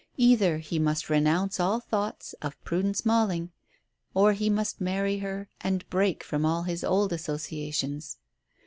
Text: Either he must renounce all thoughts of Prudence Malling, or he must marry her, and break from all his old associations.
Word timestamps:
Either 0.17 0.57
he 0.57 0.79
must 0.79 1.11
renounce 1.11 1.59
all 1.59 1.79
thoughts 1.79 2.33
of 2.41 2.59
Prudence 2.63 3.05
Malling, 3.05 3.51
or 4.15 4.33
he 4.33 4.49
must 4.49 4.81
marry 4.81 5.19
her, 5.19 5.47
and 5.61 5.87
break 5.91 6.23
from 6.23 6.43
all 6.43 6.63
his 6.63 6.83
old 6.83 7.13
associations. 7.13 8.17